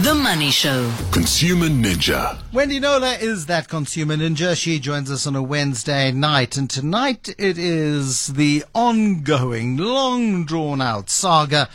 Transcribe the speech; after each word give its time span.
The 0.00 0.12
Money 0.12 0.50
Show. 0.50 0.90
Consumer 1.12 1.68
Ninja. 1.68 2.42
Wendy 2.52 2.80
Knowler 2.80 3.16
is 3.20 3.46
that 3.46 3.68
consumer 3.68 4.16
ninja. 4.16 4.56
She 4.56 4.80
joins 4.80 5.08
us 5.08 5.24
on 5.24 5.36
a 5.36 5.42
Wednesday 5.42 6.10
night, 6.10 6.56
and 6.56 6.68
tonight 6.68 7.28
it 7.38 7.56
is 7.56 8.26
the 8.26 8.64
ongoing, 8.74 9.76
long 9.76 10.44
drawn 10.44 10.82
out 10.82 11.10
saga 11.10 11.68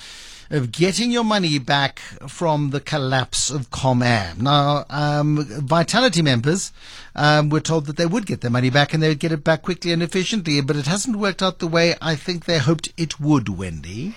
of 0.50 0.74
getting 0.74 1.12
your 1.12 1.24
money 1.24 1.60
back 1.60 2.00
from 2.28 2.72
the 2.72 2.82
collapse 2.82 3.50
of 3.50 3.72
Comair. 3.72 4.38
Now, 4.38 4.86
um, 4.90 5.46
Vitality 5.46 6.22
members 6.22 6.74
um, 7.16 7.50
were 7.50 7.62
told 7.62 7.86
that 7.86 7.96
they 7.96 8.06
would 8.06 8.26
get 8.26 8.42
their 8.42 8.52
money 8.52 8.70
back 8.70 8.94
and 8.94 9.02
they 9.02 9.08
would 9.08 9.20
get 9.20 9.32
it 9.32 9.46
back 9.46 9.62
quickly 9.62 9.94
and 9.94 10.04
efficiently, 10.04 10.60
but 10.60 10.76
it 10.76 10.88
hasn't 10.88 11.16
worked 11.16 11.42
out 11.42 11.60
the 11.60 11.68
way 11.68 11.96
I 12.02 12.16
think 12.16 12.46
they 12.46 12.58
hoped 12.58 12.92
it 12.98 13.20
would, 13.20 13.48
Wendy. 13.48 14.14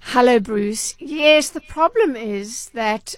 Hello, 0.00 0.40
Bruce. 0.40 0.94
Yes, 0.98 1.50
the 1.50 1.60
problem 1.60 2.16
is 2.16 2.70
that 2.70 3.14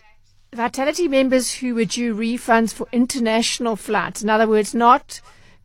Vitality 0.54 1.08
members 1.08 1.54
who 1.54 1.74
were 1.74 1.86
due 1.86 2.14
refunds 2.14 2.74
for 2.74 2.86
international 2.92 3.74
flights, 3.74 4.22
in 4.22 4.28
other 4.28 4.46
words, 4.46 4.74
not 4.74 5.20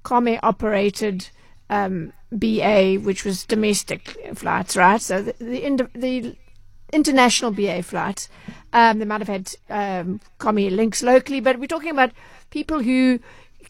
Comair 0.05 0.39
operated 0.41 1.29
um, 1.69 2.13
BA, 2.31 2.95
which 2.95 3.25
was 3.25 3.45
domestic 3.45 4.17
flights, 4.33 4.77
right? 4.77 5.01
So 5.01 5.21
the, 5.21 5.33
the, 5.39 5.89
the 5.93 6.35
international 6.93 7.51
BA 7.51 7.83
flights, 7.83 8.29
um, 8.71 8.99
they 8.99 9.05
might 9.05 9.19
have 9.19 9.27
had 9.27 9.55
um, 9.69 10.21
links 10.41 11.03
locally, 11.03 11.41
but 11.41 11.59
we're 11.59 11.67
talking 11.67 11.91
about 11.91 12.11
people 12.49 12.81
who 12.81 13.19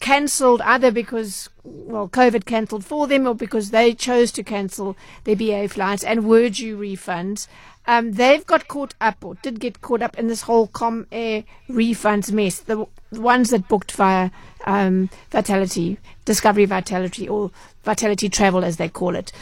cancelled 0.00 0.60
either 0.62 0.92
because 0.92 1.48
well 1.64 2.08
COVID 2.08 2.44
cancelled 2.44 2.84
for 2.84 3.08
them 3.08 3.26
or 3.26 3.34
because 3.34 3.70
they 3.70 3.94
chose 3.94 4.30
to 4.32 4.44
cancel 4.44 4.96
their 5.24 5.34
BA 5.36 5.68
flights 5.68 6.04
and 6.04 6.24
were 6.24 6.48
due 6.48 6.78
refunds. 6.78 7.48
Um, 7.88 8.12
they've 8.12 8.44
got 8.44 8.68
caught 8.68 8.94
up 9.00 9.24
or 9.24 9.36
did 9.36 9.60
get 9.60 9.80
caught 9.80 10.02
up 10.02 10.18
in 10.18 10.28
this 10.28 10.42
whole 10.42 10.68
Comair 10.68 11.44
refunds 11.70 12.30
mess. 12.30 12.60
The, 12.60 12.86
the 13.10 13.22
ones 13.22 13.48
that 13.48 13.66
booked 13.66 13.92
via 13.92 14.30
um, 14.66 15.08
Vitality, 15.30 15.96
Discovery 16.26 16.66
Vitality, 16.66 17.26
or 17.26 17.50
Vitality 17.84 18.28
Travel 18.28 18.62
as 18.62 18.76
they 18.76 18.90
call 18.90 19.16
it. 19.16 19.32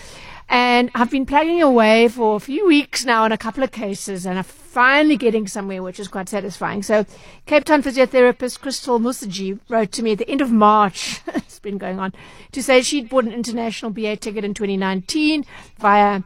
And 0.49 0.93
I've 0.95 1.11
been 1.11 1.27
plugging 1.27 1.61
away 1.61 2.07
for 2.07 2.37
a 2.37 2.41
few 2.41 2.69
weeks 2.69 3.05
now 3.05 3.25
on 3.25 3.33
a 3.33 3.37
couple 3.37 3.65
of 3.65 3.73
cases, 3.73 4.25
and 4.25 4.39
I'm 4.39 4.45
finally 4.45 5.17
getting 5.17 5.49
somewhere, 5.49 5.83
which 5.83 5.99
is 5.99 6.07
quite 6.07 6.29
satisfying. 6.29 6.85
So, 6.85 7.05
Cape 7.47 7.65
Town 7.65 7.83
physiotherapist 7.83 8.61
Crystal 8.61 9.01
Musaji 9.01 9.59
wrote 9.69 9.91
to 9.91 10.05
me 10.05 10.13
at 10.13 10.19
the 10.19 10.31
end 10.31 10.41
of 10.41 10.53
March, 10.53 11.21
it's 11.35 11.59
been 11.59 11.79
going 11.79 11.99
on, 11.99 12.13
to 12.53 12.63
say 12.63 12.81
she'd 12.83 13.09
bought 13.09 13.25
an 13.25 13.33
international 13.33 13.91
BA 13.91 14.19
ticket 14.19 14.45
in 14.45 14.55
2019 14.55 15.45
via 15.81 16.23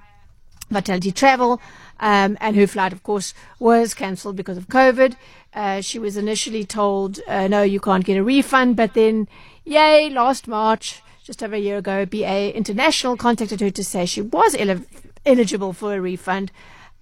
Vitality 0.70 1.12
Travel. 1.12 1.60
Um, 2.00 2.38
and 2.40 2.56
her 2.56 2.66
flight, 2.66 2.92
of 2.92 3.02
course, 3.02 3.34
was 3.58 3.92
cancelled 3.94 4.34
because 4.34 4.56
of 4.56 4.68
COVID. 4.68 5.16
Uh, 5.52 5.80
she 5.82 5.98
was 5.98 6.16
initially 6.16 6.64
told, 6.64 7.20
uh, 7.28 7.46
no, 7.46 7.62
you 7.62 7.78
can't 7.78 8.04
get 8.04 8.16
a 8.16 8.24
refund, 8.24 8.76
but 8.76 8.94
then, 8.94 9.28
yay, 9.64 10.08
last 10.08 10.48
March, 10.48 11.02
just 11.22 11.42
over 11.42 11.54
a 11.54 11.58
year 11.58 11.76
ago, 11.76 12.06
BA 12.06 12.56
International 12.56 13.16
contacted 13.16 13.60
her 13.60 13.70
to 13.70 13.84
say 13.84 14.06
she 14.06 14.22
was 14.22 14.54
el- 14.54 14.84
eligible 15.26 15.72
for 15.74 15.94
a 15.94 16.00
refund. 16.00 16.50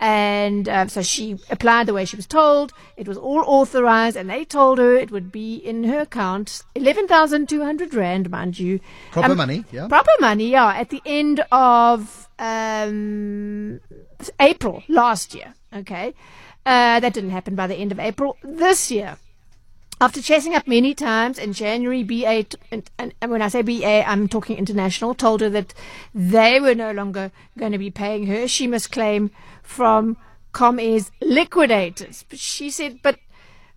And 0.01 0.69
uh, 0.69 0.87
so 0.87 1.03
she 1.03 1.39
applied 1.51 1.87
the 1.87 1.95
way 1.95 2.05
she 2.05 2.15
was 2.17 2.27
told. 2.27 2.73
It 2.97 3.09
was 3.09 3.19
all 3.19 3.41
authorized, 3.41 4.17
and 4.17 4.31
they 4.31 4.45
told 4.45 4.79
her 4.79 4.95
it 4.95 5.11
would 5.11 5.33
be 5.33 5.57
in 5.57 5.83
her 5.85 6.01
account, 6.01 6.63
eleven 6.77 7.09
thousand 7.09 7.49
two 7.49 7.65
hundred 7.65 7.93
rand, 7.95 8.31
mind 8.31 8.61
you. 8.61 8.79
Proper 9.11 9.33
um, 9.33 9.37
money, 9.37 9.65
yeah. 9.73 9.89
Proper 9.89 10.13
money, 10.21 10.51
yeah. 10.51 10.69
At 10.69 10.91
the 10.91 11.03
end 11.05 11.45
of 11.51 12.29
um, 12.39 13.81
April 14.41 14.83
last 14.89 15.35
year. 15.35 15.55
Okay, 15.73 16.15
uh, 16.65 17.01
that 17.01 17.13
didn't 17.13 17.31
happen 17.31 17.55
by 17.55 17.67
the 17.67 17.77
end 17.77 17.93
of 17.93 18.01
April 18.01 18.37
this 18.43 18.91
year. 18.91 19.19
After 20.01 20.23
chasing 20.23 20.55
up 20.55 20.69
many 20.69 20.95
times 20.95 21.39
in 21.39 21.53
January, 21.53 22.05
BA, 22.05 22.45
t- 22.45 22.57
and, 22.71 22.89
and, 22.99 23.13
when 23.33 23.43
I 23.43 23.49
say 23.49 23.63
BA, 23.63 24.09
I'm 24.09 24.29
talking 24.29 24.57
international, 24.57 25.13
told 25.13 25.41
her 25.41 25.51
that 25.51 25.75
they 26.15 26.61
were 26.61 26.77
no 26.77 26.93
longer 26.93 27.33
going 27.59 27.73
to 27.73 27.79
be 27.79 27.91
paying 27.91 28.27
her. 28.27 28.47
She 28.47 28.69
must 28.69 28.93
claim 28.93 29.33
from 29.61 30.17
Comair's 30.53 31.11
liquidators. 31.21 32.25
But 32.29 32.39
she 32.39 32.71
said, 32.71 33.01
but 33.03 33.19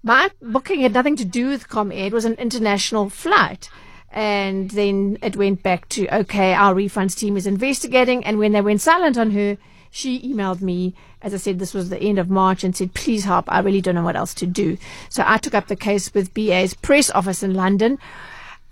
my 0.03 0.29
booking 0.41 0.81
had 0.81 0.94
nothing 0.94 1.16
to 1.16 1.25
do 1.25 1.47
with 1.47 1.69
Comair. 1.69 2.08
It 2.08 2.13
was 2.13 2.25
an 2.25 2.34
international 2.34 3.09
flight. 3.09 3.69
And 4.12 4.69
then 4.72 5.18
it 5.23 5.38
went 5.38 5.63
back 5.63 5.90
to, 5.90 6.08
okay, 6.19 6.53
our 6.53 6.75
refunds 6.75 7.16
team 7.18 7.35
is 7.35 7.47
investigating. 7.47 8.23
And 8.23 8.38
when 8.38 8.52
they 8.52 8.62
went 8.62 8.81
silent 8.81 9.18
on 9.18 9.31
her, 9.31 9.58
she 9.91 10.22
emailed 10.22 10.62
me, 10.62 10.96
as 11.22 11.34
I 11.34 11.38
said, 11.38 11.59
this 11.59 11.74
was 11.74 11.90
the 11.90 12.02
end 12.02 12.18
of 12.18 12.29
March, 12.29 12.63
and 12.63 12.75
said, 12.75 12.94
please 12.94 13.25
help. 13.25 13.46
I 13.50 13.59
really 13.59 13.81
don't 13.81 13.96
know 13.96 14.03
what 14.03 14.16
else 14.16 14.34
to 14.35 14.47
do. 14.47 14.78
So 15.09 15.24
I 15.28 15.38
took 15.38 15.53
up 15.53 15.68
the 15.68 15.75
case 15.75 16.13
with 16.13 16.34
BA's 16.34 16.74
press 16.74 17.12
office 17.12 17.44
in 17.44 17.53
London. 17.53 18.00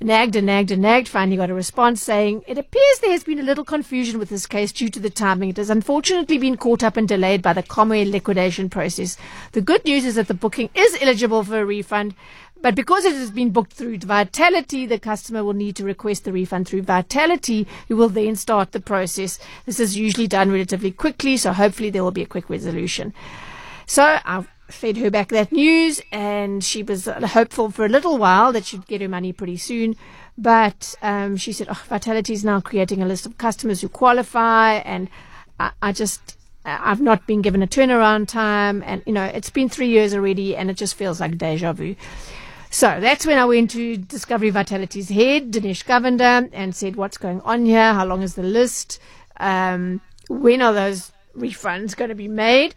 Nagged 0.02 0.38
and 0.38 0.46
nagged 0.46 0.72
and 0.72 0.82
nagged, 0.82 1.10
finally 1.10 1.36
got 1.36 1.50
a 1.50 1.54
response 1.54 2.02
saying, 2.02 2.44
It 2.48 2.58
appears 2.58 3.00
there 3.02 3.12
has 3.12 3.26
been 3.26 3.38
a 3.38 3.44
little 3.44 3.66
confusion 3.66 4.18
with 4.18 4.30
this 4.30 4.48
case 4.48 4.72
due 4.72 4.88
to 4.88 5.00
the 5.00 5.10
timing. 5.10 5.50
It 5.50 5.58
has 5.58 5.70
unfortunately 5.70 6.38
been 6.38 6.56
caught 6.56 6.84
up 6.84 6.96
and 6.96 7.06
delayed 7.06 7.42
by 7.42 7.52
the 7.52 7.64
Comair 7.64 8.10
liquidation 8.10 8.70
process. 8.70 9.18
The 9.52 9.62
good 9.62 9.84
news 9.84 10.06
is 10.06 10.16
that 10.16 10.30
the 10.30 10.34
booking 10.34 10.70
is 10.74 10.98
eligible 11.02 11.44
for 11.44 11.60
a 11.60 11.66
refund, 11.66 12.16
but 12.62 12.76
because 12.76 13.06
it 13.06 13.14
has 13.14 13.32
been 13.32 13.52
booked 13.52 13.74
through 13.74 14.00
Vitality, 14.00 14.86
the 14.86 15.00
customer 15.00 15.44
will 15.44 15.54
need 15.54 15.76
to 15.78 15.84
request 15.84 16.24
the 16.26 16.34
refund 16.34 16.68
through 16.68 16.82
Vitality, 16.82 17.68
who 17.88 17.96
will 17.96 18.10
then 18.10 18.36
start 18.36 18.72
the 18.72 18.80
process. 18.80 19.40
This 19.66 19.80
is 19.80 19.98
usually 19.98 20.28
done 20.28 20.52
relatively 20.52 20.92
quickly, 20.92 21.38
so 21.38 21.54
hopefully 21.54 21.90
there 21.90 22.04
will 22.04 22.12
be 22.12 22.24
a 22.24 22.28
quick 22.28 22.50
resolution. 22.50 23.14
So 23.86 24.04
I 24.04 24.46
fed 24.68 24.98
her 24.98 25.10
back 25.10 25.30
that 25.30 25.52
news, 25.52 26.02
and 26.12 26.64
she 26.64 26.84
was 26.84 27.06
hopeful 27.06 27.72
for 27.72 27.86
a 27.86 27.90
little 27.90 28.18
while 28.18 28.52
that 28.52 28.66
she'd 28.66 28.88
get 28.88 29.02
her 29.02 29.08
money 29.08 29.34
pretty 29.34 29.58
soon. 29.58 29.96
But 30.38 30.96
um, 31.02 31.38
she 31.38 31.52
said, 31.52 31.68
oh, 31.70 31.84
Vitality 31.88 32.34
is 32.34 32.46
now 32.46 32.62
creating 32.62 33.02
a 33.02 33.06
list 33.06 33.26
of 33.26 33.38
customers 33.38 33.82
who 33.82 33.90
qualify, 33.90 34.76
and 34.76 35.10
I, 35.60 35.72
I 35.82 35.92
just 35.92 36.38
I've 36.66 37.02
not 37.02 37.26
been 37.26 37.42
given 37.42 37.64
a 37.64 37.68
turnaround 37.68 38.28
time, 38.28 38.84
and 38.86 39.02
you 39.06 39.14
know 39.14 39.24
it's 39.24 39.50
been 39.50 39.70
three 39.70 39.88
years 39.88 40.14
already, 40.14 40.56
and 40.56 40.70
it 40.70 40.76
just 40.76 40.96
feels 40.96 41.20
like 41.20 41.38
deja 41.38 41.74
vu. 41.74 41.96
So 42.72 43.00
that's 43.00 43.26
when 43.26 43.40
I 43.40 43.46
went 43.46 43.72
to 43.72 43.98
Discovery 43.98 44.52
Vitality's 44.52 45.10
head, 45.10 45.52
Dinesh 45.52 45.86
Govender, 45.86 46.50
and 46.54 46.76
said, 46.76 46.96
What's 46.96 47.18
going 47.18 47.42
on 47.42 47.66
here? 47.66 47.94
How 47.94 48.06
long 48.06 48.22
is 48.22 48.36
the 48.36 48.44
list? 48.44 49.00
Um, 49.38 50.02
when 50.30 50.62
are 50.62 50.74
those 50.74 51.12
refunds 51.36 51.96
going 51.96 52.10
to 52.10 52.16
be 52.16 52.28
made? 52.28 52.76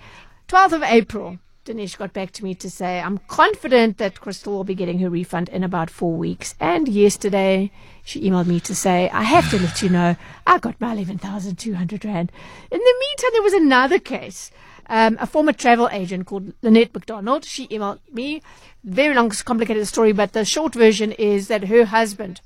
12th 0.48 0.72
of 0.72 0.82
April, 0.82 1.38
Dinesh 1.66 1.98
got 1.98 2.14
back 2.14 2.32
to 2.32 2.44
me 2.44 2.54
to 2.54 2.70
say, 2.70 3.00
I'm 3.00 3.19
confident 3.28 3.98
that 3.98 4.20
Crystal 4.20 4.54
will 4.54 4.64
be 4.64 4.75
getting 4.75 4.98
her 5.00 5.10
refund 5.10 5.50
in 5.50 5.62
about 5.62 5.91
four 5.91 6.14
weeks. 6.14 6.54
And 6.59 6.88
yesterday, 6.88 7.70
she 8.03 8.22
emailed 8.22 8.47
me 8.47 8.60
to 8.60 8.74
say, 8.74 9.10
I 9.10 9.22
have 9.22 9.50
to 9.50 9.59
let 9.59 9.82
you 9.82 9.91
know, 9.91 10.16
I 10.47 10.59
got 10.59 10.80
my 10.80 10.92
11,200 10.92 12.04
Rand. 12.04 12.32
In 12.70 12.78
the 12.78 12.94
meantime, 13.00 13.30
there 13.32 13.42
was 13.42 13.53
another 13.53 13.98
case 13.98 14.50
um, 14.87 15.16
a 15.20 15.26
former 15.26 15.53
travel 15.53 15.88
agent 15.91 16.26
called 16.26 16.53
Lynette 16.62 16.94
McDonald. 16.94 17.44
She 17.44 17.69
emailed 17.69 18.00
me. 18.12 18.43
Very 18.84 19.15
long, 19.15 19.31
complicated 19.31 19.87
story, 19.87 20.12
but 20.12 20.32
the 20.32 20.44
short 20.44 20.75
version 20.75 21.12
is 21.12 21.48
that 21.48 21.65
her 21.65 21.84
husband 21.84 22.41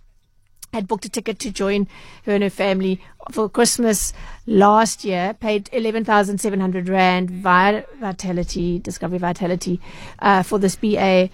had 0.72 0.86
booked 0.86 1.04
a 1.04 1.08
ticket 1.08 1.38
to 1.38 1.50
join 1.50 1.88
her 2.24 2.34
and 2.34 2.42
her 2.42 2.50
family 2.50 3.00
for 3.32 3.48
Christmas 3.48 4.12
last 4.46 5.04
year, 5.04 5.34
paid 5.34 5.70
11,700 5.72 6.88
Rand 6.88 7.30
via 7.30 7.84
Vitality, 7.98 8.78
Discovery 8.78 9.18
Vitality, 9.18 9.80
uh, 10.18 10.42
for 10.42 10.58
this 10.58 10.76
BA 10.76 11.30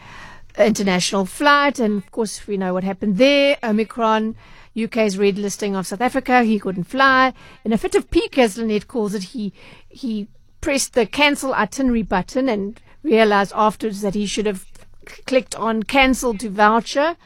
international 0.59 1.27
flight. 1.27 1.79
And 1.79 1.99
of 1.99 2.11
course, 2.11 2.47
we 2.47 2.57
know 2.57 2.75
what 2.75 2.85
happened 2.85 3.19
there. 3.19 3.59
Omicron. 3.63 4.37
UK's 4.75 5.19
red 5.19 5.37
listing 5.37 5.77
of 5.77 5.87
South 5.87 6.01
Africa. 6.01 6.45
He 6.45 6.59
couldn't 6.59 6.85
fly. 6.85 7.35
In 7.63 7.75
a 7.75 7.79
fit 7.79 7.95
of 7.95 8.11
pique, 8.11 8.39
as 8.39 8.57
Lynette 8.57 8.89
calls 8.89 9.13
it, 9.13 9.23
he 9.25 9.53
he 9.89 10.29
pressed 10.63 10.95
the 10.95 11.05
cancel 11.05 11.53
itinerary 11.53 12.03
button 12.03 12.49
and 12.49 12.81
realized 13.03 13.53
afterwards 13.55 14.01
that 14.01 14.15
he 14.15 14.25
should 14.25 14.47
have 14.47 14.65
clicked 15.27 15.55
on 15.57 15.83
cancel 15.83 16.33
to 16.39 16.49
voucher. 16.49 17.17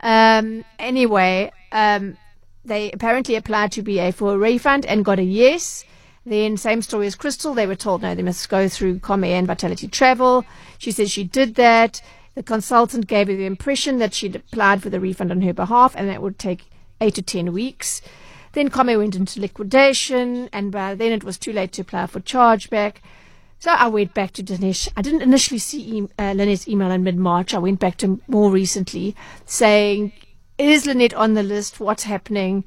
Um, 0.00 0.64
anyway, 0.78 1.50
um, 1.72 2.16
they 2.64 2.92
apparently 2.92 3.34
applied 3.34 3.72
to 3.72 3.82
BA 3.82 4.12
for 4.12 4.34
a 4.34 4.38
refund 4.38 4.86
and 4.86 5.04
got 5.04 5.18
a 5.18 5.24
yes. 5.24 5.84
Then, 6.24 6.56
same 6.56 6.82
story 6.82 7.08
as 7.08 7.16
Crystal. 7.16 7.54
They 7.54 7.66
were 7.66 7.74
told 7.74 8.02
no, 8.02 8.14
they 8.14 8.22
must 8.22 8.48
go 8.48 8.68
through 8.68 9.00
Comair 9.00 9.38
and 9.38 9.46
Vitality 9.46 9.88
Travel. 9.88 10.44
She 10.78 10.92
says 10.92 11.10
she 11.10 11.24
did 11.24 11.56
that. 11.56 12.00
The 12.34 12.42
consultant 12.42 13.08
gave 13.08 13.26
her 13.26 13.34
the 13.34 13.46
impression 13.46 13.98
that 13.98 14.14
she'd 14.14 14.36
applied 14.36 14.82
for 14.82 14.90
the 14.90 15.00
refund 15.00 15.32
on 15.32 15.42
her 15.42 15.52
behalf 15.52 15.94
and 15.96 16.08
that 16.08 16.22
would 16.22 16.38
take 16.38 16.66
eight 17.00 17.16
to 17.16 17.22
ten 17.22 17.52
weeks. 17.52 18.00
Then 18.52 18.68
Comair 18.68 18.98
went 18.98 19.16
into 19.16 19.40
liquidation, 19.40 20.48
and 20.52 20.70
by 20.70 20.94
then 20.94 21.12
it 21.12 21.24
was 21.24 21.38
too 21.38 21.52
late 21.52 21.72
to 21.72 21.82
apply 21.82 22.06
for 22.06 22.20
chargeback. 22.20 22.96
So 23.58 23.70
I 23.70 23.86
went 23.88 24.12
back 24.12 24.32
to 24.32 24.42
Dinesh. 24.42 24.88
I 24.96 25.02
didn't 25.02 25.22
initially 25.22 25.58
see 25.58 25.80
e- 25.80 26.08
uh, 26.18 26.34
Lynette's 26.34 26.68
email 26.68 26.90
in 26.90 27.04
mid 27.04 27.16
March. 27.16 27.54
I 27.54 27.58
went 27.58 27.78
back 27.80 27.96
to 27.98 28.20
more 28.26 28.50
recently 28.50 29.14
saying, 29.46 30.12
Is 30.58 30.84
Lynette 30.84 31.14
on 31.14 31.34
the 31.34 31.42
list? 31.42 31.80
What's 31.80 32.02
happening? 32.02 32.64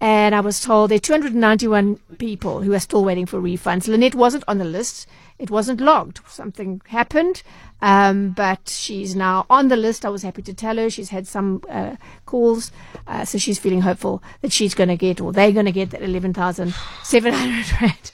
And 0.00 0.34
I 0.34 0.40
was 0.40 0.60
told 0.60 0.90
there 0.90 0.96
are 0.96 1.00
291 1.00 1.96
people 2.18 2.62
who 2.62 2.72
are 2.72 2.78
still 2.80 3.04
waiting 3.04 3.26
for 3.26 3.40
refunds. 3.40 3.88
Lynette 3.88 4.14
wasn't 4.14 4.44
on 4.46 4.58
the 4.58 4.64
list. 4.64 5.06
It 5.38 5.50
wasn't 5.50 5.80
logged. 5.80 6.20
Something 6.28 6.80
happened, 6.88 7.42
um, 7.80 8.30
but 8.30 8.68
she's 8.68 9.14
now 9.14 9.46
on 9.48 9.68
the 9.68 9.76
list. 9.76 10.04
I 10.04 10.08
was 10.08 10.22
happy 10.22 10.42
to 10.42 10.54
tell 10.54 10.76
her 10.76 10.90
she's 10.90 11.10
had 11.10 11.26
some 11.28 11.62
uh, 11.68 11.96
calls, 12.26 12.72
uh, 13.06 13.24
so 13.24 13.38
she's 13.38 13.58
feeling 13.58 13.82
hopeful 13.82 14.22
that 14.42 14.52
she's 14.52 14.74
going 14.74 14.88
to 14.88 14.96
get, 14.96 15.20
or 15.20 15.32
they're 15.32 15.52
going 15.52 15.66
to 15.66 15.72
get 15.72 15.90
that 15.90 16.02
11,700 16.02 17.80
rand. 17.80 18.12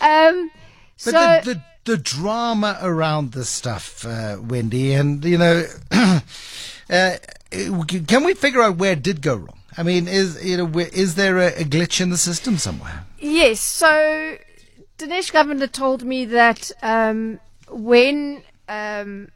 Um, 0.00 0.50
But 1.04 1.10
so 1.10 1.10
the, 1.10 1.54
the 1.54 1.62
the 1.84 1.96
drama 1.96 2.78
around 2.80 3.32
this 3.32 3.48
stuff, 3.48 4.06
uh, 4.06 4.36
Wendy, 4.40 4.92
and 4.92 5.24
you 5.24 5.38
know, 5.38 5.64
uh, 5.90 7.16
can 7.50 8.24
we 8.24 8.34
figure 8.34 8.62
out 8.62 8.76
where 8.76 8.92
it 8.92 9.02
did 9.02 9.20
go 9.20 9.34
wrong? 9.34 9.58
I 9.76 9.82
mean, 9.82 10.08
is 10.08 10.44
you 10.44 10.56
know, 10.56 10.78
is 10.78 11.14
there 11.14 11.38
a, 11.38 11.48
a 11.48 11.64
glitch 11.64 12.00
in 12.00 12.10
the 12.10 12.18
system 12.18 12.58
somewhere? 12.58 13.04
Yes. 13.18 13.60
So, 13.60 14.36
Dinesh 14.98 15.32
Govender 15.32 15.70
told 15.70 16.04
me 16.04 16.24
that 16.26 16.70
um, 16.82 17.40
when 17.70 18.42
um, 18.68 19.28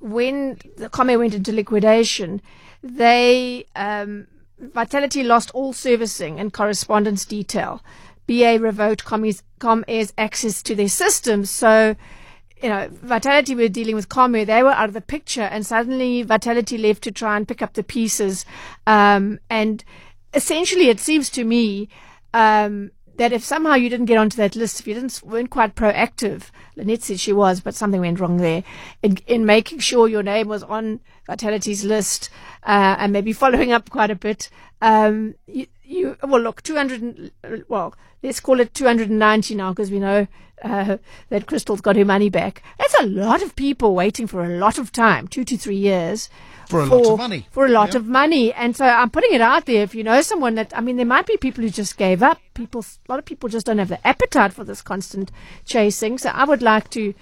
when 0.00 0.58
the 0.76 0.88
Comair 0.88 1.18
went 1.18 1.34
into 1.34 1.52
liquidation, 1.52 2.42
they 2.82 3.66
um, 3.76 4.26
Vitality 4.62 5.24
lost 5.24 5.50
all 5.52 5.72
servicing 5.72 6.38
and 6.38 6.52
correspondence 6.52 7.24
detail. 7.24 7.82
BA 8.28 8.58
revoked 8.60 9.04
Comair's, 9.04 9.42
Comair's 9.58 10.12
access 10.16 10.62
to 10.62 10.76
their 10.76 10.88
system, 10.88 11.44
So, 11.44 11.96
you 12.62 12.68
know, 12.68 12.88
Vitality 12.90 13.54
were 13.54 13.68
dealing 13.68 13.96
with 13.96 14.08
Comair. 14.08 14.46
They 14.46 14.62
were 14.62 14.70
out 14.70 14.88
of 14.88 14.94
the 14.94 15.00
picture, 15.00 15.42
and 15.42 15.66
suddenly 15.66 16.22
Vitality 16.22 16.78
left 16.78 17.02
to 17.02 17.12
try 17.12 17.36
and 17.36 17.46
pick 17.46 17.60
up 17.60 17.74
the 17.74 17.82
pieces. 17.82 18.44
Um, 18.86 19.40
and 19.50 19.84
essentially, 20.32 20.88
it 20.88 21.00
seems 21.00 21.28
to 21.30 21.44
me 21.44 21.88
um, 22.32 22.92
that 23.16 23.32
if 23.32 23.44
somehow 23.44 23.74
you 23.74 23.88
didn't 23.88 24.06
get 24.06 24.18
onto 24.18 24.36
that 24.36 24.56
list, 24.56 24.80
if 24.80 24.86
you 24.86 24.94
didn't 24.94 25.20
weren't 25.24 25.50
quite 25.50 25.74
proactive, 25.74 26.50
Lynette 26.76 27.02
said 27.02 27.20
she 27.20 27.32
was, 27.32 27.60
but 27.60 27.74
something 27.74 28.00
went 28.00 28.20
wrong 28.20 28.36
there 28.36 28.62
in, 29.02 29.18
in 29.26 29.44
making 29.44 29.80
sure 29.80 30.08
your 30.08 30.22
name 30.22 30.48
was 30.48 30.62
on 30.62 31.00
Vitality's 31.26 31.84
list 31.84 32.30
uh, 32.64 32.96
and 32.98 33.12
maybe 33.12 33.32
following 33.32 33.72
up 33.72 33.90
quite 33.90 34.10
a 34.10 34.16
bit. 34.16 34.50
Um, 34.80 35.34
you, 35.46 35.66
you 35.84 36.16
well 36.22 36.40
look 36.40 36.62
200 36.62 37.32
well 37.68 37.94
let's 38.22 38.40
call 38.40 38.60
it 38.60 38.74
290 38.74 39.54
now 39.54 39.70
because 39.70 39.90
we 39.90 39.98
know 40.00 40.26
uh, 40.62 40.96
that 41.28 41.46
Crystal's 41.46 41.80
got 41.80 41.96
her 41.96 42.04
money 42.04 42.30
back. 42.30 42.62
That's 42.78 42.94
a 43.00 43.06
lot 43.06 43.42
of 43.42 43.56
people 43.56 43.94
waiting 43.96 44.28
for 44.28 44.44
a 44.44 44.48
lot 44.48 44.78
of 44.78 44.92
time, 44.92 45.26
two 45.26 45.44
to 45.44 45.56
three 45.56 45.76
years. 45.76 46.30
For 46.68 46.80
a 46.82 46.86
lot 46.86 47.06
of 47.14 47.18
money. 47.18 47.48
For 47.50 47.66
a 47.66 47.68
lot 47.68 47.94
Yeah. 47.94 47.98
of 47.98 48.06
money. 48.06 48.52
And 48.52 48.76
so 48.76 48.84
I'm 48.86 49.10
putting 49.10 49.32
it 49.32 49.40
out 49.40 49.66
there. 49.66 49.82
If 49.82 49.92
you 49.94 50.04
know 50.04 50.22
someone 50.22 50.54
that, 50.54 50.72
I 50.76 50.80
mean, 50.80 50.96
there 50.98 51.04
might 51.06 51.26
be 51.26 51.36
people 51.36 51.64
who 51.64 51.70
just 51.70 51.96
gave 51.96 52.22
up. 52.22 52.38
People, 52.54 52.84
a 53.08 53.12
lot 53.12 53.18
of 53.18 53.24
people 53.24 53.48
just 53.48 53.66
don't 53.66 53.78
have 53.78 53.88
the 53.88 54.06
appetite 54.06 54.52
for 54.52 54.62
this 54.62 54.82
constant 54.82 55.32
chasing. 55.64 56.16
So 56.16 56.30
I 56.30 56.44
would 56.44 56.62
like 56.62 56.90
to, 56.90 57.12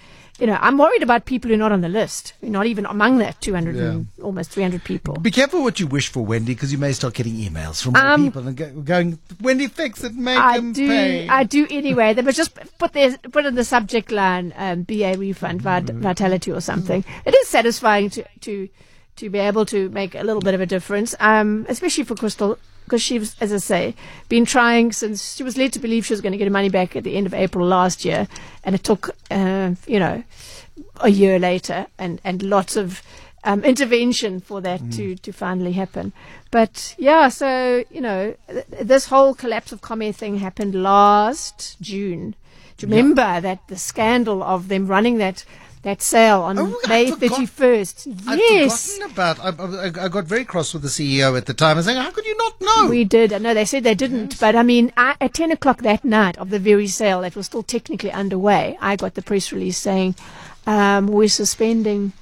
you 0.41 0.47
know, 0.47 0.57
I'm 0.61 0.79
worried 0.79 1.03
about 1.03 1.27
people 1.27 1.49
who 1.51 1.55
are 1.55 1.59
not 1.59 1.71
on 1.73 1.83
the 1.83 1.89
list, 1.89 2.33
who 2.41 2.47
are 2.47 2.51
not 2.51 2.67
even 2.67 2.87
among 2.87 3.19
that 3.19 3.41
200 3.41 3.77
and 3.77 4.07
almost 4.23 4.51
300 4.51 4.83
people. 4.83 5.15
Be 5.15 5.31
careful 5.31 5.63
what 5.63 5.79
you 5.79 5.87
wish 5.87 6.09
for, 6.09 6.25
Wendy, 6.25 6.55
because 6.55 6.73
you 6.73 6.79
may 6.79 6.93
start 6.93 7.15
getting 7.15 7.35
emails 7.35 7.83
from 7.83 7.95
Um, 7.97 8.25
people 8.25 8.49
and 8.49 8.57
go, 8.57 8.71
going, 8.81 9.19
Wendy, 9.43 9.67
fix 9.67 10.03
it, 10.03 10.15
make 10.15 10.39
I 10.39 10.57
them 10.57 10.73
do, 10.73 10.87
pay. 10.89 11.29
I 11.29 11.45
do 11.45 11.67
anyway. 11.71 12.15
They 12.15 12.23
must 12.23 12.37
just 12.39 12.55
put 12.79 12.93
their, 12.95 13.19
put 13.19 13.45
in 13.45 13.55
the 13.55 13.65
subject 13.65 14.11
line, 14.11 14.53
um, 14.57 14.83
BA 14.83 15.17
refund, 15.19 15.61
Mm-hmm. 15.63 16.01
vitality 16.01 16.51
or 16.51 16.61
something. 16.61 17.05
It 17.27 17.35
is 17.35 17.49
satisfying 17.49 18.09
to, 18.11 18.25
to, 18.41 18.69
to 19.17 19.29
be 19.31 19.39
able 19.39 19.67
to 19.67 19.91
make 19.91 20.15
a 20.15 20.23
little 20.23 20.41
bit 20.41 20.55
of 20.55 20.61
a 20.63 20.67
difference, 20.67 21.15
um, 21.21 21.67
especially 21.69 22.05
for 22.05 22.15
Crystal, 22.15 22.57
because 22.91 23.01
she 23.03 23.21
was, 23.21 23.37
as 23.41 23.53
I 23.53 23.59
say, 23.59 23.95
been 24.29 24.45
trying 24.45 24.91
since 24.93 25.37
she 25.37 25.45
was 25.45 25.57
led 25.57 25.73
to 25.75 25.79
believe 25.79 26.05
she 26.05 26.13
was 26.13 26.21
going 26.21 26.33
to 26.33 26.39
get 26.39 26.47
her 26.47 26.51
money 26.51 26.69
back 26.71 26.97
at 26.97 27.05
the 27.05 27.15
end 27.17 27.25
of 27.27 27.33
April 27.33 27.65
last 27.65 28.05
year, 28.05 28.27
and 28.65 28.75
it 28.75 28.83
took, 28.83 29.11
uh, 29.31 29.75
you 29.87 30.01
know, 30.01 30.25
a 31.01 31.09
year 31.09 31.39
later, 31.39 31.87
and 31.99 32.21
and 32.25 32.43
lots 32.43 32.75
of 32.77 33.01
um, 33.45 33.63
intervention 33.65 34.41
for 34.41 34.61
that 34.61 34.81
Mm. 34.81 34.97
to 34.97 35.17
to 35.17 35.33
finally 35.33 35.73
happen. 35.73 36.13
But 36.51 36.97
yeah, 36.99 37.29
so 37.31 37.85
you 37.91 38.01
know, 38.01 38.35
th- 38.49 38.67
this 38.83 39.07
whole 39.07 39.35
collapse 39.35 39.71
of 39.73 39.81
Comair 39.81 40.13
thing 40.15 40.39
happened 40.39 40.75
last 40.75 41.77
June. 41.81 42.35
Do 42.77 42.87
you 42.87 42.93
remember 42.97 43.41
that 43.41 43.61
the 43.69 43.77
scandal 43.77 44.43
of 44.43 44.67
them 44.69 44.87
running 44.89 45.19
that 45.19 45.45
that 45.83 46.03
sale 46.03 46.43
on 46.43 46.59
Oh, 46.59 46.79
May 46.89 47.11
thirty 47.11 47.47
first? 47.47 48.07
I'd 48.29 48.39
Yes. 48.39 48.95
forgotten 48.97 49.13
about. 49.13 49.39
I, 49.41 49.49
I, 49.87 50.05
I 50.05 50.09
got 50.09 50.25
very 50.25 50.45
cross 50.45 50.75
with 50.75 50.83
the 50.83 50.89
CEO 50.89 51.37
at 51.39 51.47
the 51.47 51.55
time 51.55 51.77
and 51.79 51.85
saying, 51.87 52.01
"How 52.01 52.11
could 52.11 52.27
you 52.27 52.37
not 52.37 52.61
know?" 52.61 52.89
We 52.91 53.05
did. 53.05 53.33
I 53.33 53.39
know 53.39 53.55
they 53.55 53.65
said 53.65 53.85
they 53.85 53.95
didn't, 53.95 54.39
but 54.39 54.55
I 54.55 54.63
mean, 54.63 54.93
I, 54.97 55.17
at 55.21 55.33
10 55.35 55.51
o'clock 55.53 55.83
that 55.83 56.05
night 56.05 56.37
of 56.39 56.51
the 56.51 56.59
very 56.59 56.87
sale 56.87 57.23
that 57.23 57.35
was 57.35 57.47
still 57.47 57.63
technically 57.63 58.13
underway, 58.13 58.77
I 58.81 58.97
got 58.97 59.15
the 59.15 59.23
press 59.23 59.53
release 59.53 59.79
saying 59.79 60.17
um, 60.67 61.07
we're 61.07 61.29
suspending 61.29 62.13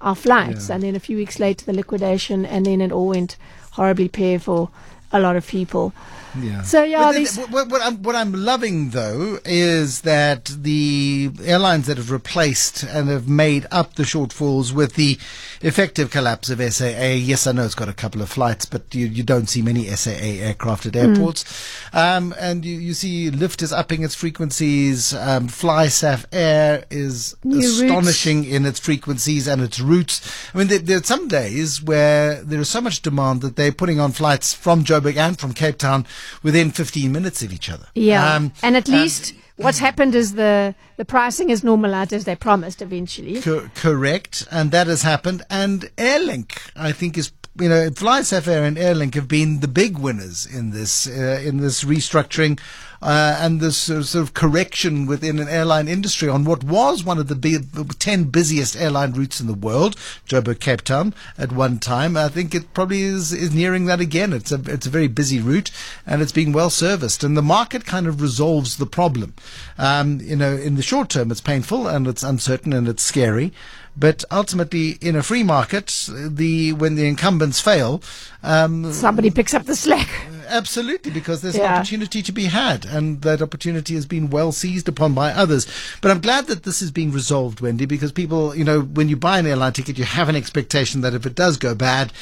our 0.00 0.16
flights. 0.16 0.68
And 0.68 0.82
then 0.82 0.96
a 0.96 1.00
few 1.00 1.16
weeks 1.16 1.38
later, 1.38 1.64
the 1.64 1.72
liquidation, 1.72 2.44
and 2.44 2.66
then 2.66 2.80
it 2.80 2.90
all 2.92 3.08
went 3.08 3.36
horribly 3.72 4.08
pear 4.08 4.38
for 4.40 4.70
a 5.12 5.20
lot 5.20 5.36
of 5.36 5.46
people. 5.46 5.92
Yeah. 6.40 6.62
So, 6.62 6.82
yeah, 6.82 7.12
these- 7.12 7.36
what, 7.36 7.68
what, 7.68 7.80
I'm, 7.82 8.02
what 8.02 8.16
I'm 8.16 8.32
loving 8.32 8.90
though 8.90 9.38
is 9.44 10.00
that 10.02 10.46
the 10.46 11.30
airlines 11.44 11.86
that 11.86 11.96
have 11.96 12.10
replaced 12.10 12.82
and 12.82 13.08
have 13.08 13.28
made 13.28 13.66
up 13.70 13.94
the 13.94 14.02
shortfalls 14.02 14.72
with 14.72 14.94
the 14.94 15.18
effective 15.62 16.10
collapse 16.10 16.50
of 16.50 16.60
SAA. 16.60 17.14
Yes, 17.14 17.46
I 17.46 17.52
know 17.52 17.64
it's 17.64 17.74
got 17.74 17.88
a 17.88 17.92
couple 17.94 18.20
of 18.20 18.28
flights, 18.28 18.66
but 18.66 18.94
you, 18.94 19.06
you 19.06 19.22
don't 19.22 19.46
see 19.48 19.62
many 19.62 19.86
SAA 19.86 20.10
aircraft 20.44 20.86
at 20.86 20.96
airports. 20.96 21.44
Um, 21.92 22.34
and 22.38 22.64
you, 22.64 22.78
you 22.78 22.94
see 22.94 23.30
Lift 23.30 23.62
is 23.62 23.72
upping 23.72 24.02
its 24.02 24.14
frequencies. 24.14 25.14
Um, 25.14 25.48
FlySafair 25.48 26.84
is 26.90 27.36
New 27.44 27.56
routes. 27.56 27.80
astonishing 27.80 28.44
in 28.44 28.66
its 28.66 28.78
frequencies 28.80 29.46
and 29.46 29.62
its 29.62 29.80
routes. 29.80 30.20
I 30.54 30.58
mean, 30.58 30.66
there, 30.68 30.78
there 30.78 30.98
are 30.98 31.02
some 31.02 31.28
days 31.28 31.82
where 31.82 32.42
there 32.42 32.60
is 32.60 32.68
so 32.68 32.80
much 32.80 33.02
demand 33.02 33.40
that 33.42 33.56
they're 33.56 33.72
putting 33.72 34.00
on 34.00 34.12
flights 34.12 34.52
from 34.52 34.84
Joburg 34.84 35.16
and 35.16 35.38
from 35.38 35.52
Cape 35.54 35.78
Town 35.78 36.06
within 36.42 36.70
15 36.70 37.10
minutes 37.12 37.42
of 37.42 37.52
each 37.52 37.70
other. 37.70 37.86
Yeah, 37.94 38.34
Um, 38.34 38.52
and 38.62 38.76
at 38.76 38.88
least 38.88 39.34
what's 39.56 39.78
happened 39.78 40.14
is 40.14 40.34
the 40.34 40.74
the 40.96 41.04
pricing 41.04 41.50
is 41.50 41.62
normalized 41.64 42.12
as 42.12 42.24
they 42.24 42.36
promised 42.36 42.82
eventually. 42.82 43.40
Co- 43.40 43.68
correct, 43.74 44.46
and 44.50 44.70
that 44.70 44.86
has 44.86 45.02
happened. 45.02 45.42
And 45.50 45.90
Airlink, 45.96 46.58
I 46.76 46.92
think, 46.92 47.18
is 47.18 47.32
you 47.60 47.68
know, 47.68 47.88
FlySafair 47.90 48.48
Air 48.48 48.64
and 48.64 48.76
Airlink 48.76 49.14
have 49.14 49.28
been 49.28 49.60
the 49.60 49.68
big 49.68 49.98
winners 49.98 50.46
in 50.46 50.70
this 50.70 51.06
uh, 51.06 51.40
in 51.44 51.58
this 51.58 51.84
restructuring 51.84 52.58
uh, 53.04 53.36
and 53.38 53.60
this 53.60 53.76
sort 53.76 53.98
of, 53.98 54.08
sort 54.08 54.22
of 54.22 54.34
correction 54.34 55.04
within 55.04 55.38
an 55.38 55.46
airline 55.46 55.88
industry 55.88 56.26
on 56.26 56.44
what 56.44 56.64
was 56.64 57.04
one 57.04 57.18
of 57.18 57.28
the 57.28 57.34
big, 57.34 57.98
ten 57.98 58.24
busiest 58.24 58.74
airline 58.74 59.12
routes 59.12 59.40
in 59.40 59.46
the 59.46 59.52
world, 59.52 59.94
Joburg 60.26 60.58
Cape 60.58 60.80
Town, 60.80 61.12
at 61.36 61.52
one 61.52 61.78
time. 61.78 62.16
I 62.16 62.28
think 62.28 62.54
it 62.54 62.72
probably 62.72 63.02
is 63.02 63.30
is 63.30 63.54
nearing 63.54 63.84
that 63.84 64.00
again. 64.00 64.32
It's 64.32 64.50
a 64.50 64.60
it's 64.66 64.86
a 64.86 64.90
very 64.90 65.08
busy 65.08 65.38
route, 65.38 65.70
and 66.06 66.22
it's 66.22 66.32
being 66.32 66.52
well 66.52 66.70
serviced, 66.70 67.22
and 67.22 67.36
the 67.36 67.42
market 67.42 67.84
kind 67.84 68.06
of 68.06 68.22
resolves 68.22 68.78
the 68.78 68.86
problem. 68.86 69.34
Um, 69.76 70.20
you 70.22 70.36
know, 70.36 70.56
in 70.56 70.76
the 70.76 70.82
short 70.82 71.10
term, 71.10 71.30
it's 71.30 71.42
painful 71.42 71.86
and 71.86 72.06
it's 72.06 72.22
uncertain 72.22 72.72
and 72.72 72.88
it's 72.88 73.02
scary. 73.02 73.52
But 73.96 74.24
ultimately, 74.30 74.92
in 75.00 75.14
a 75.14 75.22
free 75.22 75.42
market, 75.42 76.08
the 76.10 76.72
when 76.72 76.94
the 76.94 77.06
incumbents 77.06 77.60
fail, 77.60 78.02
um, 78.42 78.92
Somebody 78.92 79.30
picks 79.30 79.52
up 79.52 79.66
the 79.66 79.76
slack. 79.76 80.08
Absolutely, 80.54 81.10
because 81.10 81.42
there's 81.42 81.56
an 81.56 81.62
opportunity 81.62 82.22
to 82.22 82.32
be 82.32 82.44
had, 82.44 82.84
and 82.84 83.22
that 83.22 83.42
opportunity 83.42 83.94
has 83.94 84.06
been 84.06 84.30
well 84.30 84.52
seized 84.52 84.88
upon 84.88 85.14
by 85.14 85.32
others. 85.32 85.66
But 86.00 86.10
I'm 86.10 86.20
glad 86.20 86.46
that 86.46 86.62
this 86.62 86.80
is 86.80 86.90
being 86.90 87.12
resolved, 87.12 87.60
Wendy, 87.60 87.86
because 87.86 88.12
people, 88.12 88.54
you 88.54 88.64
know, 88.64 88.80
when 88.80 89.08
you 89.08 89.16
buy 89.16 89.38
an 89.38 89.46
airline 89.46 89.72
ticket, 89.72 89.98
you 89.98 90.04
have 90.04 90.28
an 90.28 90.36
expectation 90.36 91.00
that 91.02 91.14
if 91.14 91.26
it 91.26 91.34
does 91.34 91.56
go 91.56 91.74
bad, 91.74 92.12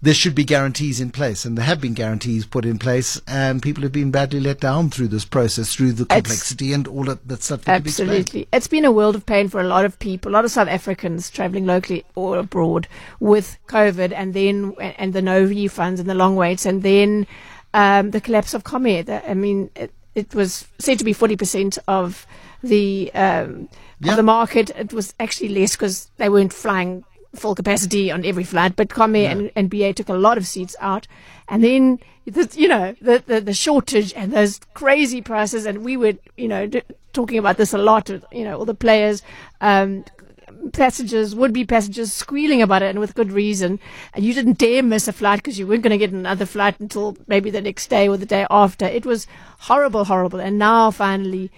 there 0.00 0.14
should 0.14 0.34
be 0.34 0.42
guarantees 0.42 1.00
in 1.00 1.10
place, 1.10 1.44
and 1.44 1.56
there 1.56 1.64
have 1.64 1.80
been 1.80 1.94
guarantees 1.94 2.44
put 2.44 2.64
in 2.64 2.76
place, 2.76 3.20
and 3.28 3.62
people 3.62 3.84
have 3.84 3.92
been 3.92 4.10
badly 4.10 4.40
let 4.40 4.58
down 4.58 4.90
through 4.90 5.06
this 5.06 5.24
process, 5.24 5.72
through 5.72 5.92
the 5.92 6.04
complexity 6.04 6.72
and 6.72 6.88
all 6.88 7.04
that, 7.04 7.28
that 7.28 7.40
stuff. 7.40 7.62
that. 7.62 7.86
Absolutely. 7.86 8.48
It's 8.52 8.66
been 8.66 8.84
a 8.84 8.90
world 8.90 9.14
of 9.14 9.24
pain 9.24 9.48
for 9.48 9.60
a 9.60 9.64
lot 9.64 9.84
of 9.84 9.96
people, 10.00 10.32
a 10.32 10.34
lot 10.34 10.44
of 10.44 10.50
South 10.50 10.66
Africans 10.66 11.30
traveling 11.30 11.66
locally 11.66 12.04
or 12.16 12.38
abroad 12.38 12.88
with 13.20 13.58
COVID 13.68 14.12
and 14.12 14.34
then, 14.34 14.74
and 14.80 15.12
the 15.12 15.22
no 15.22 15.46
refunds 15.46 16.00
and 16.00 16.10
the 16.10 16.16
long 16.16 16.34
waits 16.34 16.66
and 16.66 16.82
then, 16.82 17.28
um, 17.74 18.10
the 18.10 18.20
collapse 18.20 18.54
of 18.54 18.64
Comair. 18.64 19.04
The- 19.04 19.28
I 19.30 19.34
mean, 19.34 19.70
it, 19.76 19.92
it 20.14 20.34
was 20.34 20.66
said 20.78 20.98
to 20.98 21.04
be 21.04 21.14
40% 21.14 21.78
of 21.88 22.26
the, 22.62 23.10
um, 23.14 23.68
Yeah. 24.00 24.10
of 24.12 24.16
the 24.16 24.22
market. 24.22 24.70
It 24.76 24.92
was 24.92 25.14
actually 25.18 25.48
less 25.50 25.72
because 25.76 26.10
they 26.16 26.28
weren't 26.28 26.52
flying 26.52 27.04
full 27.34 27.54
capacity 27.54 28.10
on 28.10 28.26
every 28.26 28.44
flight, 28.44 28.76
but 28.76 28.88
Comair 28.90 29.30
and, 29.30 29.50
and 29.56 29.70
BA 29.70 29.94
took 29.94 30.10
a 30.10 30.14
lot 30.14 30.36
of 30.36 30.46
seats 30.46 30.76
out. 30.80 31.08
And 31.48 31.64
then, 31.64 31.98
the, 32.26 32.46
you 32.54 32.68
know, 32.68 32.94
the, 33.00 33.22
the, 33.26 33.40
the 33.40 33.54
shortage 33.54 34.12
and 34.14 34.32
those 34.32 34.60
crazy 34.74 35.22
prices. 35.22 35.64
And 35.64 35.82
we 35.82 35.96
were, 35.96 36.12
you 36.36 36.46
know, 36.48 36.66
d- 36.66 36.82
talking 37.14 37.38
about 37.38 37.56
this 37.56 37.72
a 37.72 37.78
lot 37.78 38.10
with, 38.10 38.24
you 38.32 38.44
know, 38.44 38.58
all 38.58 38.66
the 38.66 38.74
players, 38.74 39.22
um, 39.62 40.04
passengers, 40.72 41.34
would-be 41.34 41.64
passengers, 41.64 42.12
squealing 42.12 42.62
about 42.62 42.82
it, 42.82 42.90
and 42.90 43.00
with 43.00 43.14
good 43.14 43.32
reason. 43.32 43.80
And 44.14 44.24
you 44.24 44.32
didn't 44.34 44.58
dare 44.58 44.82
miss 44.82 45.08
a 45.08 45.12
flight 45.12 45.38
because 45.38 45.58
you 45.58 45.66
weren't 45.66 45.82
going 45.82 45.90
to 45.90 45.98
get 45.98 46.12
another 46.12 46.46
flight 46.46 46.78
until 46.80 47.16
maybe 47.26 47.50
the 47.50 47.60
next 47.60 47.88
day 47.88 48.08
or 48.08 48.16
the 48.16 48.26
day 48.26 48.46
after. 48.50 48.84
It 48.86 49.04
was 49.06 49.26
horrible, 49.60 50.04
horrible. 50.04 50.40
And 50.40 50.58
now 50.58 50.90
finally, 50.90 51.50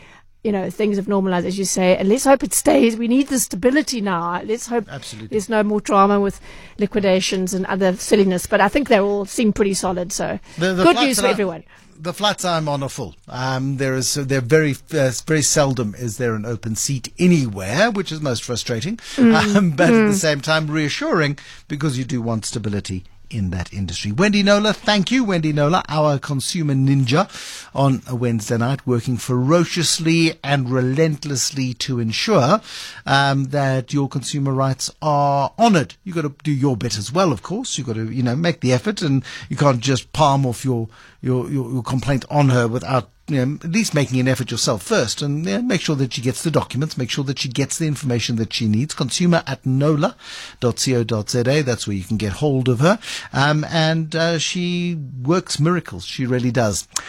you 0.43 0.53
know, 0.53 0.69
things 0.69 0.97
have 0.97 1.09
normalized, 1.09 1.47
as 1.47 1.59
you 1.59 1.65
say, 1.65 1.97
and 1.97 2.09
let's 2.09 2.25
hope 2.25 2.43
it 2.43 2.53
stays. 2.53 2.97
We 2.97 3.09
need 3.09 3.29
the 3.29 3.39
stability 3.39 4.01
now. 4.03 4.43
Let's 4.43 4.67
hope 4.67 4.87
Absolutely. 4.91 5.29
there's 5.29 5.49
no 5.49 5.63
more 5.63 5.81
drama 5.81 6.21
with 6.21 6.39
liquidations 6.79 7.55
and 7.55 7.65
other 7.67 7.95
silliness. 7.97 8.47
But 8.47 8.61
I 8.61 8.69
think 8.69 8.89
they 8.89 9.01
all 9.01 9.25
seem 9.25 9.53
pretty 9.53 9.75
solid. 9.75 10.13
So 10.13 10.39
The- 10.59 10.75
the 10.75 10.83
good 10.85 10.97
news 10.97 11.21
for 11.21 11.27
I- 11.27 11.31
everyone. 11.31 11.65
The 12.05 12.13
flats 12.13 12.45
I'm 12.45 12.69
on 12.69 12.83
are 12.83 12.91
full. 12.91 13.15
Um, 13.31 13.79
there 13.79 13.95
is 13.95 14.13
there 14.13 14.43
very 14.43 14.77
uh, 14.93 15.11
very 15.27 15.41
seldom 15.41 15.95
is 15.95 16.19
there 16.19 16.35
an 16.35 16.45
open 16.45 16.77
seat 16.77 17.11
anywhere, 17.19 17.91
which 17.91 18.13
is 18.13 18.21
most 18.21 18.45
frustrating, 18.45 18.99
um, 19.17 19.71
but 19.71 19.89
at 19.89 20.07
the 20.09 20.13
same 20.13 20.43
time 20.43 20.71
reassuring 20.71 21.39
because 21.67 21.97
you 21.97 22.05
do 22.05 22.21
want 22.21 22.45
stability 22.45 23.05
in 23.35 23.51
that 23.51 23.73
industry. 23.73 24.13
Wendy 24.13 24.43
Knowler, 24.43 24.73
thank 24.73 25.11
you, 25.11 25.25
Wendy 25.25 25.53
Knowler, 25.53 25.83
our 25.89 26.19
consumer 26.19 26.75
ninja, 26.75 27.29
on 27.75 28.03
a 28.07 28.15
Wednesday 28.15 28.57
night, 28.57 28.87
working 28.87 29.17
ferociously 29.17 30.39
and 30.45 30.71
relentlessly 30.71 31.75
to 31.75 31.99
ensure 31.99 32.61
um, 33.05 33.47
that 33.47 33.93
your 33.93 34.09
consumer 34.09 34.53
rights 34.53 34.91
are 35.03 35.53
honoured. 35.59 35.97
You've 36.05 36.17
got 36.17 36.23
to 36.23 36.35
do 36.45 36.53
your 36.53 36.77
bit 36.77 36.97
as 36.97 37.13
well, 37.13 37.33
of 37.33 37.43
course. 37.43 37.77
You've 37.77 37.89
got 37.89 37.97
to, 37.97 38.11
you 38.11 38.23
know, 38.23 38.37
make 38.37 38.61
the 38.61 38.73
effort, 38.73 39.03
and 39.03 39.25
you 39.49 39.57
can't 39.57 39.81
just 39.81 40.13
palm 40.13 40.47
off 40.47 40.65
your 40.65 40.89
your, 41.21 41.51
your, 41.51 41.73
your 41.73 41.83
complaint 41.83 42.25
on 42.31 42.51
her 42.51 42.69
without 42.69 43.11
you 43.29 43.45
know, 43.45 43.59
at 43.63 43.71
least 43.71 43.95
making 43.95 44.21
an 44.21 44.29
effort 44.29 44.51
yourself 44.51 44.83
first 44.83 45.23
and 45.23 45.47
you 45.47 45.53
know, 45.53 45.63
make 45.63 45.81
sure 45.81 45.97
that 45.97 46.13
she 46.13 46.21
gets 46.21 46.43
the 46.43 46.51
documents, 46.51 46.99
make 46.99 47.11
sure 47.11 47.25
that 47.25 47.39
she 47.39 47.49
gets 47.49 47.79
the 47.79 47.87
information 47.87 48.37
that 48.37 48.53
she 48.53 48.69
needs. 48.69 48.93
Consumer 48.93 49.43
at 49.47 49.65
knowler.co.za. 49.65 51.63
That's 51.63 51.87
where 51.87 51.97
you 51.97 52.05
can 52.05 52.19
get 52.19 52.33
hold 52.35 52.69
of 52.69 52.81
her. 52.81 52.99
Um, 53.33 53.65
and 53.65 54.15
uh, 54.15 54.39
she 54.39 54.99
works 55.23 55.59
miracles. 55.59 56.05
She 56.05 56.27
really 56.27 56.51
does. 56.51 56.87